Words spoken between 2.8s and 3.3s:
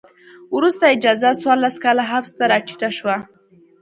شوه.